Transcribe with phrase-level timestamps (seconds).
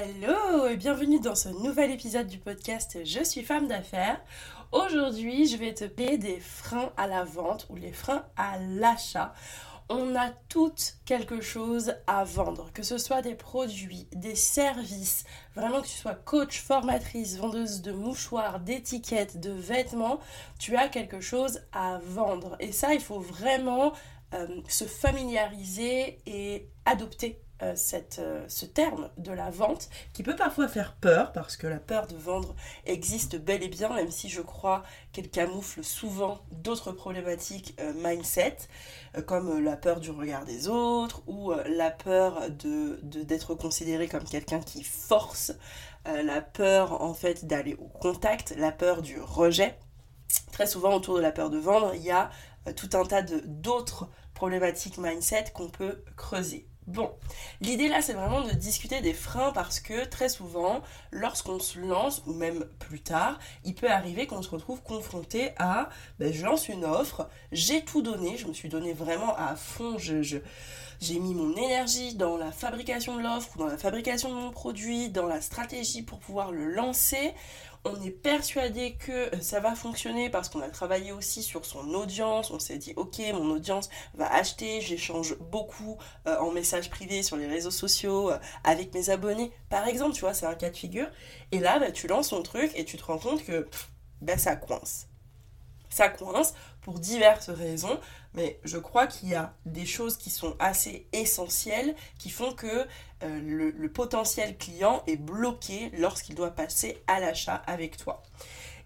[0.00, 4.20] Hello et bienvenue dans ce nouvel épisode du podcast Je suis femme d'affaires.
[4.70, 9.34] Aujourd'hui, je vais te parler des freins à la vente ou les freins à l'achat.
[9.88, 15.24] On a toutes quelque chose à vendre, que ce soit des produits, des services,
[15.56, 20.20] vraiment que tu sois coach, formatrice, vendeuse de mouchoirs, d'étiquettes, de vêtements,
[20.60, 22.54] tu as quelque chose à vendre.
[22.60, 23.92] Et ça, il faut vraiment
[24.32, 27.74] euh, se familiariser et adopter euh,
[28.18, 32.06] euh, ce terme de la vente qui peut parfois faire peur parce que la peur
[32.06, 32.54] de vendre
[32.86, 38.58] existe bel et bien même si je crois qu'elle camoufle souvent d'autres problématiques euh, mindset
[39.26, 44.60] comme la peur du regard des autres ou la peur de d'être considéré comme quelqu'un
[44.60, 45.52] qui force
[46.04, 49.76] la peur en fait d'aller au contact la peur du rejet.
[50.52, 52.30] Très souvent autour de la peur de vendre il y a
[52.76, 57.10] tout un tas d'autres problématiques mindset qu'on peut creuser Bon,
[57.60, 62.22] l'idée là c'est vraiment de discuter des freins parce que très souvent, lorsqu'on se lance,
[62.26, 66.70] ou même plus tard, il peut arriver qu'on se retrouve confronté à ben, je lance
[66.70, 70.40] une offre, j'ai tout donné, je me suis donné vraiment à fond, j'ai
[71.20, 75.26] mis mon énergie dans la fabrication de l'offre, dans la fabrication de mon produit, dans
[75.26, 77.34] la stratégie pour pouvoir le lancer
[77.84, 81.94] on est persuadé que euh, ça va fonctionner parce qu'on a travaillé aussi sur son
[81.94, 82.50] audience.
[82.50, 84.80] On s'est dit, ok, mon audience va acheter.
[84.80, 89.52] J'échange beaucoup euh, en message privé sur les réseaux sociaux euh, avec mes abonnés.
[89.68, 91.08] Par exemple, tu vois, c'est un cas de figure.
[91.52, 93.68] Et là, bah, tu lances ton truc et tu te rends compte que
[94.20, 95.08] bah, ça coince.
[95.90, 98.00] Ça coince pour diverses raisons,
[98.34, 102.86] mais je crois qu'il y a des choses qui sont assez essentielles qui font que
[103.24, 108.22] euh, le, potentiel client est bloqué lorsqu'il doit passer à l'achat avec toi.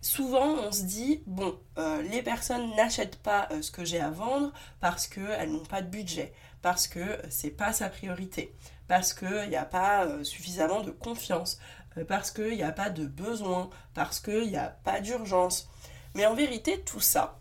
[0.01, 4.11] Souvent, on se dit, bon, euh, les personnes n'achètent pas euh, ce que j'ai à
[4.11, 6.33] vendre parce qu'elles n'ont pas de budget,
[6.63, 8.55] parce que c'est pas sa priorité,
[8.89, 11.59] parce qu'il n'y a pas suffisamment de confiance,
[12.09, 15.69] parce qu'il n'y a pas de besoin, parce qu'il n'y a pas d'urgence.
[16.15, 17.41] Mais en vérité, tout ça,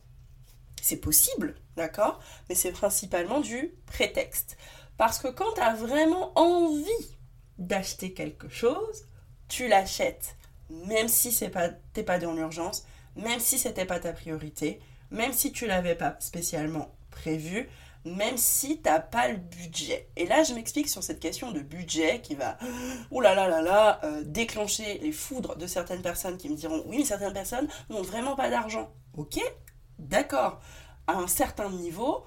[0.82, 2.20] c'est possible, d'accord?
[2.50, 4.58] Mais c'est principalement du prétexte.
[4.98, 7.18] Parce que quand tu as vraiment envie
[7.58, 9.06] d'acheter quelque chose,
[9.48, 10.36] tu l'achètes.
[10.70, 14.80] Même si c'est pas, t'es pas dans l'urgence, même si c'était pas ta priorité,
[15.12, 17.70] même si tu l'avais pas spécialement prévu,
[18.06, 20.10] même si tu n'as pas le budget.
[20.16, 22.58] Et là, je m'explique sur cette question de budget qui va,
[24.04, 28.02] euh, déclencher les foudres de certaines personnes qui me diront, oui, mais certaines personnes n'ont
[28.02, 28.92] vraiment pas d'argent.
[29.16, 29.40] Ok,
[30.00, 30.60] d'accord.
[31.08, 32.24] À un certain niveau,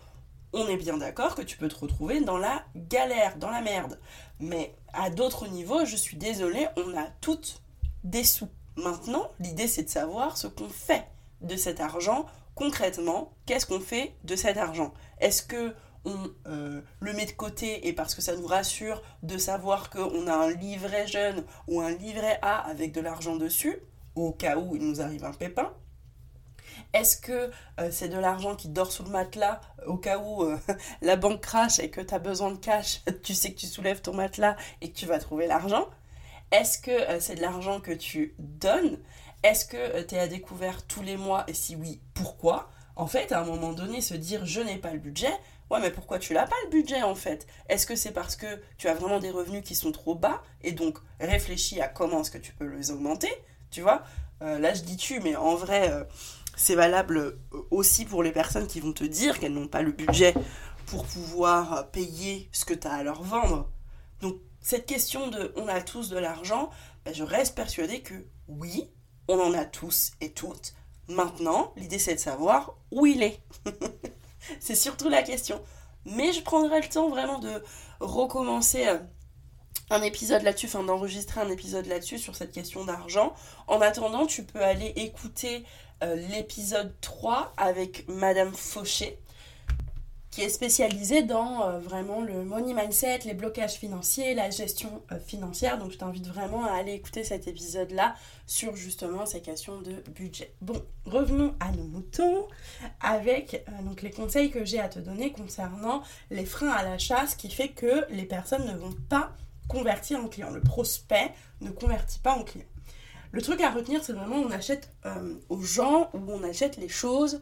[0.53, 3.99] on est bien d'accord que tu peux te retrouver dans la galère, dans la merde.
[4.41, 7.61] Mais à d'autres niveaux, je suis désolée, on a toutes
[8.05, 8.49] des sous.
[8.77, 11.07] Maintenant, l'idée c'est de savoir ce qu'on fait
[11.41, 13.35] de cet argent concrètement.
[13.47, 14.93] Qu'est-ce qu'on fait de cet argent?
[15.21, 15.75] Est-ce que
[16.07, 20.27] on euh, le met de côté et parce que ça nous rassure de savoir qu'on
[20.27, 23.79] a un livret jeune ou un livret A avec de l'argent dessus,
[24.15, 25.73] au cas où il nous arrive un pépin?
[26.93, 27.51] Est-ce que
[27.81, 30.59] euh, c'est de l'argent qui dort sous le matelas au cas où euh,
[31.03, 34.01] la banque crache et que tu as besoin de cash, tu sais que tu soulèves
[34.01, 35.89] ton matelas et que tu vas trouver l'argent?
[36.53, 38.99] Est-ce que euh, c'est de l'argent que tu donnes?
[39.45, 41.45] Est-ce que tu es à découvert tous les mois?
[41.47, 42.69] Et si oui, pourquoi?
[42.97, 45.33] En fait, à un moment donné, se dire je n'ai pas le budget,
[45.71, 47.47] Ouais, mais pourquoi tu n'as pas le budget en fait?
[47.71, 50.73] Est-ce que c'est parce que tu as vraiment des revenus qui sont trop bas et
[50.73, 53.31] donc réfléchis à comment est-ce que tu peux les augmenter
[53.71, 54.03] Tu vois?
[54.41, 55.91] Là, je dis tu, mais en vrai,
[56.57, 59.93] c'est valable euh, aussi pour les personnes qui vont te dire qu'elles n'ont pas le
[59.93, 60.35] budget
[60.87, 63.71] pour pouvoir payer ce que tu as à leur vendre.
[64.21, 66.71] Donc cette question de on a tous de l'argent,
[67.05, 68.15] ben, je reste persuadée que
[68.49, 68.91] oui,
[69.29, 70.75] on en a tous et toutes.
[71.09, 73.41] Maintenant, l'idée c'est de savoir où il est.
[74.61, 75.63] c'est surtout la question.
[76.07, 77.63] Mais je prendrai le temps vraiment de
[78.01, 78.99] recommencer euh,
[79.91, 83.35] un épisode là-dessus, enfin d'enregistrer un épisode là-dessus sur cette question d'argent.
[83.67, 85.65] En attendant, tu peux aller écouter
[86.03, 89.19] euh, l'épisode 3 avec Madame Fauché
[90.35, 95.21] qui est spécialisé dans euh, vraiment le money mindset, les blocages financiers, la gestion euh,
[95.21, 95.79] financière.
[95.79, 100.53] Donc je t'invite vraiment à aller écouter cet épisode-là sur justement ces questions de budget.
[100.61, 102.49] Bon, revenons à nos moutons
[103.01, 106.03] avec euh, donc les conseils que j'ai à te donner concernant
[106.33, 109.37] les freins à l'achat, ce qui fait que les personnes ne vont pas
[109.69, 110.51] convertir en client.
[110.51, 112.67] Le prospect ne convertit pas en client.
[113.31, 114.91] Le truc à retenir, c'est vraiment on achète
[115.49, 117.41] aux gens ou on achète les choses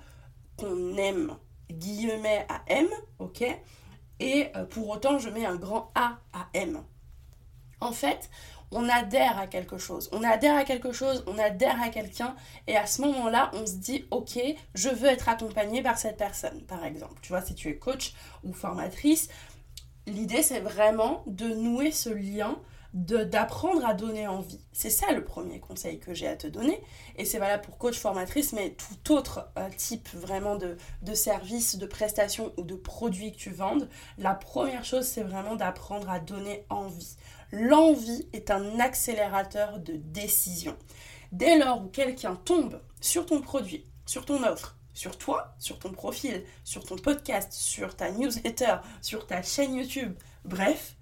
[0.58, 1.36] qu'on aime
[1.70, 2.86] guillemets à M,
[3.18, 3.44] ok
[4.20, 6.82] Et euh, pour autant, je mets un grand A à M.
[7.80, 8.30] En fait,
[8.72, 10.08] on adhère à quelque chose.
[10.12, 12.34] On adhère à quelque chose, on adhère à quelqu'un,
[12.66, 14.38] et à ce moment-là, on se dit, ok,
[14.74, 17.20] je veux être accompagné par cette personne, par exemple.
[17.22, 19.28] Tu vois, si tu es coach ou formatrice,
[20.06, 22.58] l'idée, c'est vraiment de nouer ce lien
[22.92, 24.60] d'apprendre à donner envie.
[24.72, 26.82] C'est ça le premier conseil que j'ai à te donner.
[27.16, 30.76] Et c'est valable pour coach formatrice, mais tout autre euh, type vraiment de,
[31.14, 33.88] service, de prestation ou de produit que tu vendes.
[34.18, 37.16] La première chose, c'est vraiment d'apprendre à donner envie.
[37.50, 40.76] L'envie est un accélérateur de décision.
[41.32, 45.92] Dès lors où quelqu'un tombe sur ton produit, sur ton offre, sur toi, sur ton
[45.92, 50.96] profil, sur ton podcast, sur ta newsletter, sur ta chaîne YouTube, bref,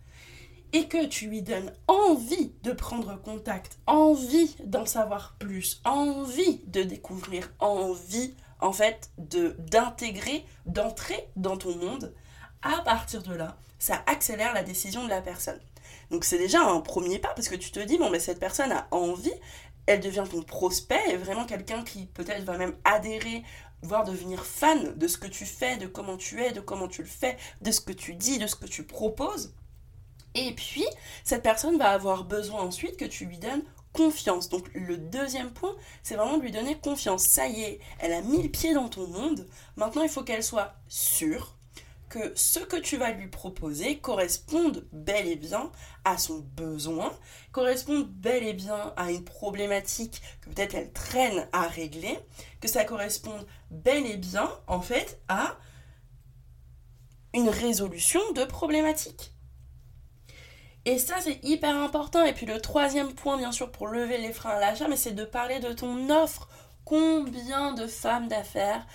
[0.72, 6.82] et que tu lui donnes envie de prendre contact, envie d'en savoir plus, envie de
[6.82, 12.14] découvrir, envie en fait de d'intégrer, d'entrer dans ton monde,
[12.62, 15.60] à partir de là, ça accélère la décision de la personne.
[16.10, 18.72] Donc c'est déjà un premier pas parce que tu te dis bon mais cette personne
[18.72, 19.32] a envie,
[19.86, 23.42] elle devient ton prospect et vraiment quelqu'un qui peut-être va même adhérer
[23.82, 27.02] voire devenir fan de ce que tu fais, de comment tu es, de comment tu
[27.02, 29.54] le fais, de ce que tu dis, de ce que tu proposes.
[30.34, 30.84] Et puis,
[31.24, 34.48] cette personne va avoir besoin ensuite que tu lui donnes confiance.
[34.48, 37.24] Donc le deuxième point, c'est vraiment de lui donner confiance.
[37.24, 39.48] Ça y est, elle a mis le pied dans ton monde.
[39.76, 41.56] Maintenant, il faut qu'elle soit sûre
[42.08, 45.70] que ce que tu vas lui proposer corresponde bel et bien
[46.04, 47.16] à son besoin,
[47.52, 52.18] corresponde bel et bien à une problématique que peut-être elle traîne à régler,
[52.60, 55.56] que ça corresponde bel et bien en fait à
[57.32, 59.29] une résolution de problématique.
[60.86, 62.24] Et ça, c'est hyper important.
[62.24, 65.12] Et puis le troisième point, bien sûr, pour lever les freins à l'achat, mais c'est
[65.12, 66.48] de parler de ton offre.
[66.84, 68.86] Combien de femmes d'affaires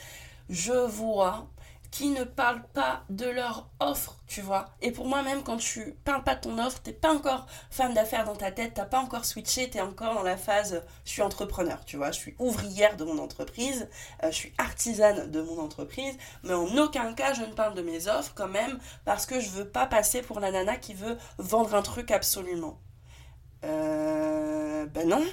[0.50, 1.48] je vois
[1.96, 4.66] qui ne parlent pas de leur offre, tu vois.
[4.82, 7.94] Et pour moi, même quand tu parles pas de ton offre, t'es pas encore femme
[7.94, 11.22] d'affaires dans ta tête, t'as pas encore switché, t'es encore dans la phase je suis
[11.22, 12.12] entrepreneur, tu vois.
[12.12, 13.88] Je suis ouvrière de mon entreprise,
[14.24, 17.82] euh, je suis artisane de mon entreprise, mais en aucun cas je ne parle de
[17.82, 21.18] mes offres quand même parce que je veux pas passer pour la nana qui veut
[21.38, 22.78] vendre un truc absolument.
[23.64, 24.86] Euh.
[24.88, 25.24] Ben non,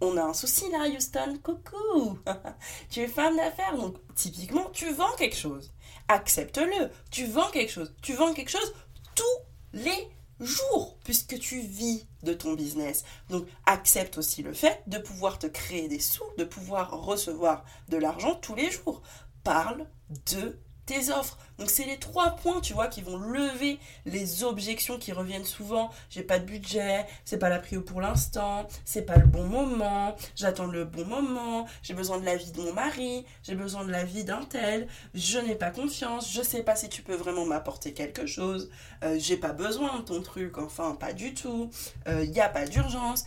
[0.00, 1.38] on a un souci là, Houston.
[1.42, 2.18] Coucou
[2.90, 5.74] Tu es femme d'affaires, donc typiquement, tu vends quelque chose
[6.08, 6.90] accepte-le.
[7.10, 7.94] Tu vends quelque chose.
[8.02, 8.74] Tu vends quelque chose
[9.14, 9.24] tous
[9.72, 10.08] les
[10.40, 13.04] jours puisque tu vis de ton business.
[13.30, 17.96] Donc accepte aussi le fait de pouvoir te créer des sous, de pouvoir recevoir de
[17.96, 19.02] l'argent tous les jours.
[19.44, 19.86] Parle
[20.32, 21.36] de tes offres.
[21.58, 25.90] Donc c'est les trois points, tu vois, qui vont lever les objections qui reviennent souvent.
[26.10, 30.16] J'ai pas de budget, c'est pas la prio pour l'instant, c'est pas le bon moment,
[30.34, 34.24] j'attends le bon moment, j'ai besoin de l'avis de mon mari, j'ai besoin de l'avis
[34.24, 38.26] d'un tel, je n'ai pas confiance, je sais pas si tu peux vraiment m'apporter quelque
[38.26, 38.70] chose,
[39.02, 41.70] euh, j'ai pas besoin de ton truc, enfin pas du tout,
[42.06, 43.24] il euh, n'y a pas d'urgence.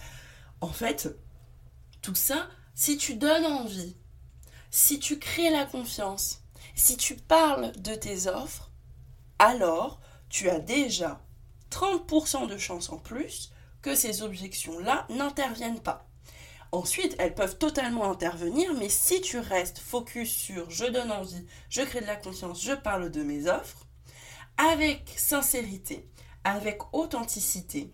[0.62, 1.10] En fait,
[2.02, 3.96] tout ça, si tu donnes envie,
[4.72, 6.44] si tu crées la confiance,
[6.76, 8.72] si tu parles de tes offres,
[9.40, 10.00] alors
[10.30, 11.22] tu as déjà
[11.72, 13.52] 30% de chances en plus
[13.82, 16.06] que ces objections-là n'interviennent pas.
[16.72, 21.82] Ensuite, elles peuvent totalement intervenir, mais si tu restes focus sur je donne envie, je
[21.82, 23.88] crée de la confiance, je parle de mes offres,
[24.58, 26.08] avec sincérité,
[26.44, 27.92] avec authenticité,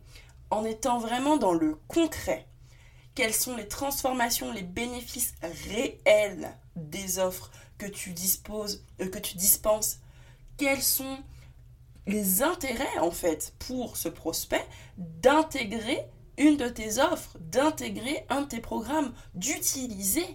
[0.49, 2.47] en étant vraiment dans le concret,
[3.13, 9.37] quelles sont les transformations, les bénéfices réels des offres que tu disposes, euh, que tu
[9.37, 9.99] dispenses,
[10.57, 11.17] quels sont
[12.07, 14.65] les intérêts en fait pour ce prospect
[14.97, 16.05] d'intégrer
[16.37, 20.25] une de tes offres, d'intégrer un de tes programmes, d'utiliser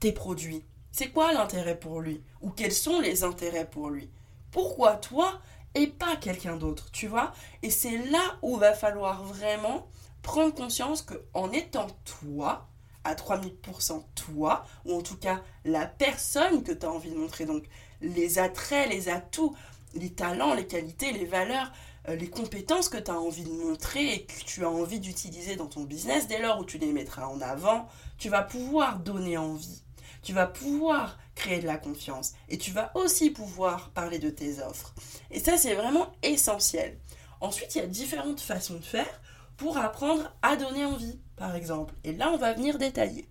[0.00, 0.64] tes produits.
[0.90, 2.22] C'est quoi l'intérêt pour lui?
[2.40, 4.10] Ou quels sont les intérêts pour lui?
[4.50, 5.40] Pourquoi toi
[5.74, 7.32] et pas quelqu'un d'autre, tu vois?
[7.62, 9.86] Et c'est là où va falloir vraiment
[10.22, 12.68] prendre conscience que en étant toi,
[13.08, 17.46] à 3000% toi, ou en tout cas la personne que tu as envie de montrer.
[17.46, 17.64] Donc
[18.00, 19.56] les attraits, les atouts,
[19.94, 21.72] les talents, les qualités, les valeurs,
[22.08, 25.56] euh, les compétences que tu as envie de montrer et que tu as envie d'utiliser
[25.56, 27.88] dans ton business, dès lors où tu les mettras en avant,
[28.18, 29.82] tu vas pouvoir donner envie.
[30.22, 34.60] tu vas pouvoir créer de la confiance et tu vas aussi pouvoir parler de tes
[34.60, 34.92] offres.
[35.30, 36.98] Et ça, c'est vraiment essentiel.
[37.40, 39.20] Ensuite, il y a différentes façons de faire
[39.58, 41.92] pour apprendre à donner envie, par exemple.
[42.04, 43.28] Et là, on va venir détailler.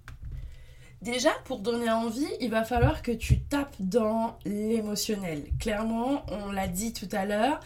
[1.01, 5.46] Déjà, pour donner envie, il va falloir que tu tapes dans l'émotionnel.
[5.60, 7.60] Clairement, on l'a dit tout à l'heure,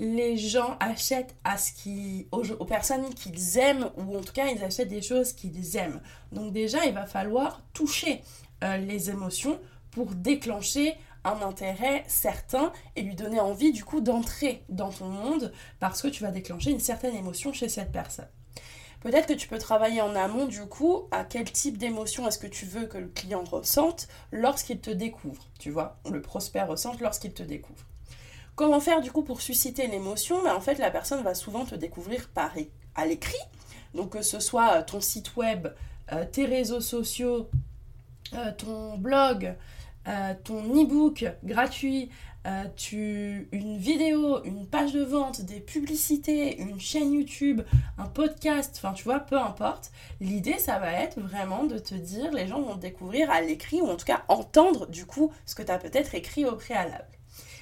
[0.00, 4.64] les gens achètent à ce qui, aux, personnes qu'ils aiment, ou en tout cas, ils
[4.64, 6.00] achètent des choses qu'ils aiment.
[6.32, 8.22] Donc déjà, il va falloir toucher
[8.64, 14.64] euh, les émotions pour déclencher un intérêt certain et lui donner envie du coup d'entrer
[14.68, 18.28] dans ton monde parce que tu vas déclencher une certaine émotion chez cette personne.
[19.00, 22.46] Peut-être que tu peux travailler en amont du coup à quel type d'émotion est-ce que
[22.46, 27.32] tu veux que le client ressente lorsqu'il te découvre, tu vois, le prospect ressente lorsqu'il
[27.32, 27.86] te découvre.
[28.56, 30.42] Comment faire du coup pour susciter l'émotion?
[30.42, 32.52] Ben, En fait, la personne va souvent te découvrir par
[32.94, 33.38] à l'écrit,
[33.94, 35.68] donc que ce soit euh, ton site web,
[36.12, 37.48] euh, tes réseaux sociaux,
[38.34, 39.54] euh, ton blog,
[40.08, 42.10] euh, ton e-book gratuit,
[42.46, 47.60] euh, tu, une vidéo, une page de vente, des publicités, une chaîne YouTube,
[47.98, 49.92] un podcast, enfin tu vois, peu importe.
[50.20, 53.88] L'idée, ça va être vraiment de te dire, les gens vont découvrir à l'écrit ou
[53.88, 57.08] en tout cas entendre du coup ce que tu as peut-être écrit au préalable.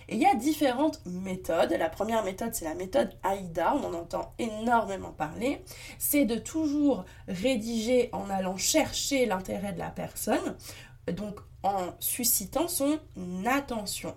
[0.09, 1.75] Et il y a différentes méthodes.
[1.79, 5.61] La première méthode, c'est la méthode AIDA, on en entend énormément parler.
[5.99, 10.57] C'est de toujours rédiger en allant chercher l'intérêt de la personne.
[11.13, 13.01] Donc en suscitant son
[13.47, 14.15] attention.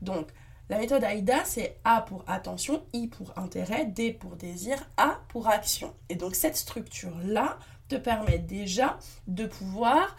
[0.00, 0.28] Donc,
[0.68, 5.48] la méthode AIDA, c'est A pour attention, I pour intérêt, D pour désir, A pour
[5.48, 5.94] action.
[6.08, 7.58] Et donc, cette structure-là
[7.88, 10.14] te permet déjà de pouvoir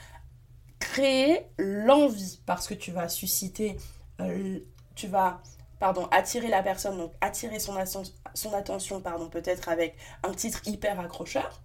[0.80, 3.78] créer l'envie parce que tu vas susciter,
[4.22, 4.60] euh,
[4.96, 5.42] tu vas
[5.80, 7.76] pardon, attirer la personne, donc attirer son,
[8.34, 11.62] son attention, pardon, peut-être avec un titre hyper accrocheur.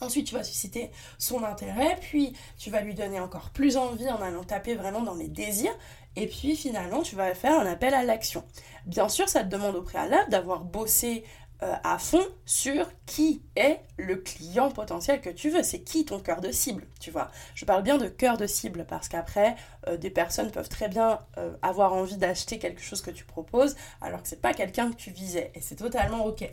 [0.00, 4.20] Ensuite, tu vas susciter son intérêt, puis tu vas lui donner encore plus envie en
[4.20, 5.76] allant taper vraiment dans les désirs,
[6.16, 8.44] et puis finalement, tu vas faire un appel à l'action.
[8.86, 11.24] Bien sûr, ça te demande au préalable d'avoir bossé
[11.62, 15.62] euh, à fond sur qui est le client potentiel que tu veux.
[15.62, 17.30] C'est qui ton cœur de cible, tu vois.
[17.54, 21.20] Je parle bien de cœur de cible parce qu'après, euh, des personnes peuvent très bien
[21.36, 24.96] euh, avoir envie d'acheter quelque chose que tu proposes alors que c'est pas quelqu'un que
[24.96, 26.50] tu visais et c'est totalement ok.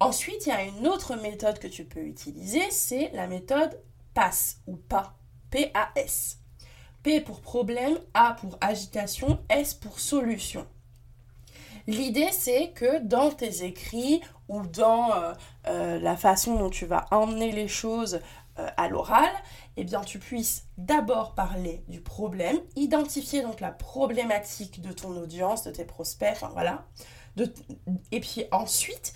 [0.00, 3.80] Ensuite, il y a une autre méthode que tu peux utiliser, c'est la méthode
[4.14, 5.12] PAS ou PAS.
[5.50, 6.38] P-A-S.
[7.02, 10.66] P pour problème, A pour agitation, S pour solution.
[11.86, 15.32] L'idée, c'est que dans tes écrits ou dans euh,
[15.68, 18.20] euh, la façon dont tu vas emmener les choses
[18.58, 19.30] euh, à l'oral,
[19.78, 25.64] eh bien, tu puisses d'abord parler du problème, identifier donc la problématique de ton audience,
[25.64, 26.84] de tes prospects, enfin voilà.
[28.10, 29.14] et puis ensuite,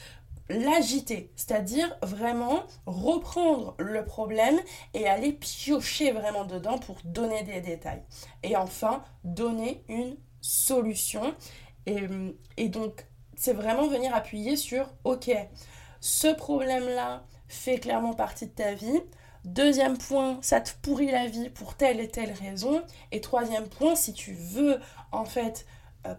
[0.49, 4.59] l'agiter, c'est-à-dire vraiment reprendre le problème
[4.95, 8.03] et aller piocher vraiment dedans pour donner des détails.
[8.43, 11.35] Et enfin, donner une solution.
[11.87, 15.31] Et, donc, c'est vraiment venir appuyer sur, ok,
[16.01, 19.01] ce problème-là fait clairement partie de ta vie.
[19.45, 22.83] Deuxième point, ça te pourrit la vie pour telle et telle raison.
[23.11, 24.79] Et troisième point, si tu veux
[25.11, 25.67] en fait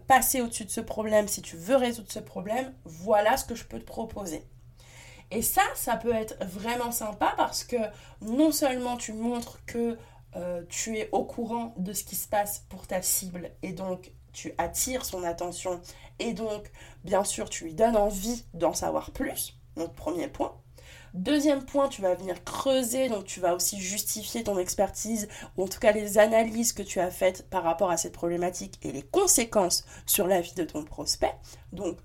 [0.06, 3.64] passer au-dessus de ce problème, si tu veux résoudre ce problème, voilà ce que je
[3.64, 4.42] peux te proposer.
[5.30, 7.76] Et ça, ça peut être vraiment sympa parce que
[8.20, 9.98] non seulement tu montres que
[10.36, 14.12] euh, tu es au courant de ce qui se passe pour ta cible et donc
[14.32, 15.80] tu attires son attention
[16.18, 16.70] et donc
[17.04, 19.58] bien sûr tu lui donnes envie d'en savoir plus.
[19.76, 20.56] Donc premier point.
[21.14, 25.68] Deuxième point, tu vas venir creuser, donc tu vas aussi justifier ton expertise, ou en
[25.68, 29.02] tout cas les analyses que tu as faites par rapport à cette problématique et les
[29.02, 31.34] conséquences sur la vie de ton prospect.
[31.72, 31.98] Donc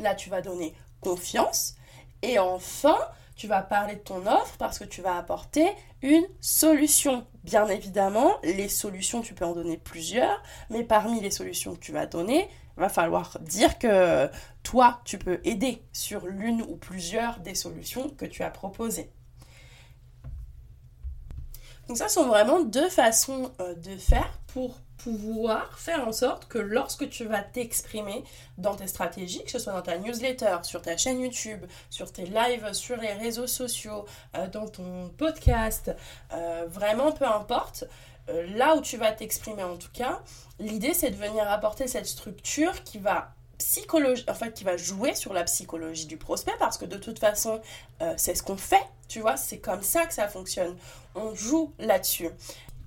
[0.00, 1.76] là, tu vas donner confiance.
[2.22, 2.98] Et enfin,
[3.36, 5.66] tu vas parler de ton offre parce que tu vas apporter
[6.02, 7.26] une solution.
[7.42, 11.92] Bien évidemment, les solutions, tu peux en donner plusieurs, mais parmi les solutions que tu
[11.92, 14.28] vas donner, va falloir dire que
[14.62, 19.10] toi, tu peux aider sur l'une ou plusieurs des solutions que tu as proposées.
[21.88, 26.56] Donc ça sont vraiment deux façons euh, de faire pour pouvoir faire en sorte que
[26.56, 28.24] lorsque tu vas t'exprimer
[28.56, 32.24] dans tes stratégies, que ce soit dans ta newsletter, sur ta chaîne YouTube, sur tes
[32.24, 35.94] lives, sur les réseaux sociaux, euh, dans ton podcast,
[36.32, 37.84] euh, vraiment peu importe,
[38.30, 40.22] euh, là où tu vas t'exprimer en tout cas,
[40.58, 45.14] l'idée c'est de venir apporter cette structure qui va psychologie, en fait, qui va jouer
[45.14, 47.60] sur la psychologie du prospect parce que de toute façon,
[48.16, 50.76] c'est ce qu'on fait, tu vois, c'est comme ça que ça fonctionne.
[51.14, 52.30] On joue là-dessus.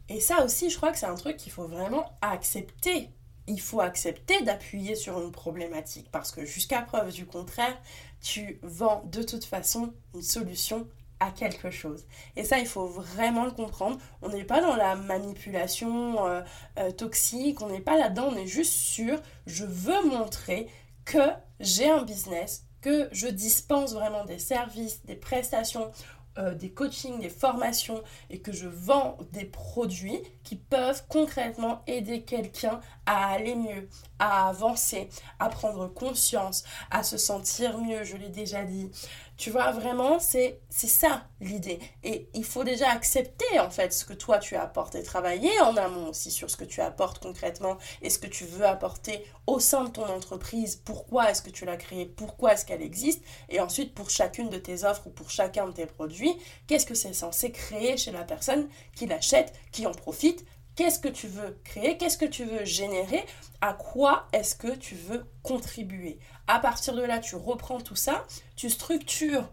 [0.09, 3.09] Et ça aussi, je crois que c'est un truc qu'il faut vraiment accepter.
[3.47, 7.77] Il faut accepter d'appuyer sur une problématique parce que jusqu'à preuve du contraire,
[8.21, 10.87] tu vends de toute façon une solution
[11.19, 12.05] à quelque chose.
[12.35, 13.97] Et ça, il faut vraiment le comprendre.
[14.21, 16.41] On n'est pas dans la manipulation euh,
[16.77, 20.67] euh, toxique, on n'est pas là-dedans, on est juste sûr, je veux montrer
[21.05, 25.91] que j'ai un business, que je dispense vraiment des services, des prestations,
[26.37, 32.23] euh, des coachings, des formations et que je vends des produits qui peuvent concrètement aider
[32.23, 35.09] quelqu'un à aller mieux, à avancer,
[35.39, 38.91] à prendre conscience, à se sentir mieux, je l'ai déjà dit.
[39.37, 41.79] Tu vois, vraiment, c'est ça l'idée.
[42.03, 45.77] Et il faut déjà accepter en fait ce que toi tu apportes et travailler en
[45.77, 49.59] amont aussi sur ce que tu apportes concrètement et ce que tu veux apporter au
[49.59, 50.75] sein de ton entreprise.
[50.83, 52.07] Pourquoi est-ce que tu l'as créée?
[52.07, 53.23] Pourquoi est-ce qu'elle existe?
[53.49, 56.35] Et ensuite, pour chacune de tes offres ou pour chacun de tes produits,
[56.65, 60.43] qu'est-ce que c'est censé créer chez la personne qui l'achète, qui en profite
[60.77, 61.97] Qu'est-ce que tu veux créer?
[61.97, 63.25] Qu'est-ce que tu veux générer?
[63.61, 66.19] À quoi est-ce que tu veux contribuer?
[66.45, 68.23] À partir de là, tu reprends tout ça,
[68.55, 69.49] tu structures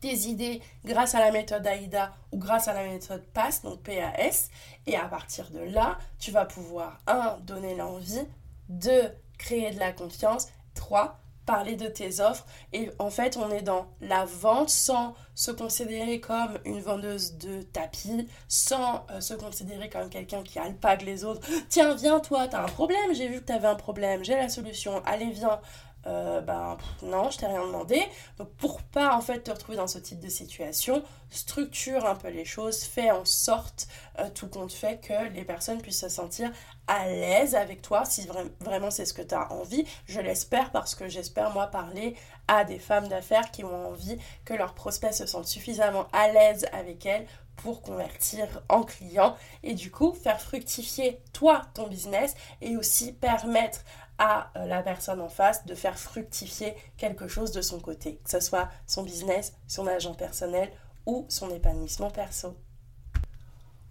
[0.00, 4.48] tes idées grâce à la méthode AIDA ou grâce à la méthode PAS, donc PAS,
[4.86, 8.26] et à partir de là, tu vas pouvoir, un, donner l'envie,
[8.70, 11.20] deux, créer de la confiance, trois,
[11.50, 12.46] de tes offres.
[12.72, 17.62] Et en fait, on est dans la vente sans se considérer comme une vendeuse de
[17.62, 21.46] tapis, sans euh, se considérer comme quelqu'un qui alpague les autres.
[21.68, 25.02] Tiens, viens, toi, t'as un problème, j'ai vu que t'avais un problème, j'ai la solution,
[25.04, 25.60] allez, viens.
[26.06, 28.02] Euh, ben non, je t'ai rien demandé.
[28.38, 32.28] Donc pour pas en fait te retrouver dans ce type de situation, structure un peu
[32.28, 33.86] les choses, fais en sorte
[34.18, 36.50] euh, tout compte fait que les personnes puissent se sentir
[36.86, 38.28] à l'aise avec toi si
[38.60, 39.84] vraiment c'est ce que tu as envie.
[40.06, 42.16] Je l'espère parce que j'espère moi parler
[42.48, 46.66] à des femmes d'affaires qui ont envie que leurs prospects se sentent suffisamment à l'aise
[46.72, 47.26] avec elles
[47.62, 53.84] pour convertir en clients et du coup faire fructifier toi ton business et aussi permettre
[54.18, 58.30] à euh, la personne en face de faire fructifier quelque chose de son côté, que
[58.30, 60.70] ce soit son business, son agent personnel
[61.06, 62.54] ou son épanouissement perso.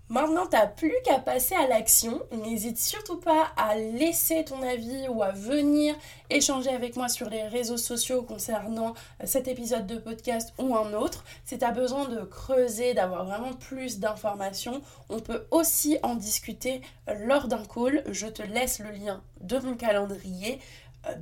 [0.10, 2.24] Maintenant, tu n'as plus qu'à passer à l'action.
[2.32, 5.96] N'hésite surtout pas à laisser ton avis ou à venir
[6.32, 10.94] échanger avec moi sur les réseaux sociaux concernant euh, cet épisode de podcast ou un
[10.94, 11.24] autre.
[11.46, 16.82] Si tu as besoin de creuser, d'avoir vraiment plus d'informations, on peut aussi en discuter
[17.08, 18.04] euh, lors d'un call.
[18.10, 20.60] Je te laisse le lien de mon calendrier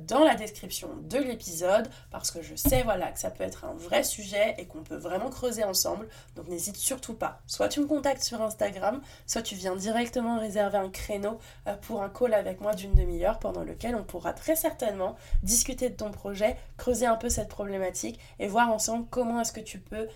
[0.06, 3.74] dans la description de l'épisode parce que je sais voilà que ça peut être un
[3.74, 6.08] vrai sujet et qu'on peut vraiment creuser ensemble.
[6.36, 7.40] Donc n'hésite surtout pas.
[7.46, 12.02] Soit tu me contactes sur Instagram soit tu viens directement réserver un créneau euh, pour
[12.02, 16.10] un call avec moi d'une demi-heure pendant lequel on pourra très certainement discuter de ton
[16.10, 20.08] projet creuser un peu cette problématique et voir ensemble comment est-ce que tu peux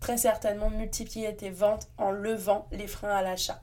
[0.00, 3.62] très certainement multiplier tes ventes en levant les freins à l'achat